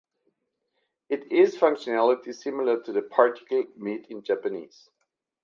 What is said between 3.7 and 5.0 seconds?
"made" in Japanese.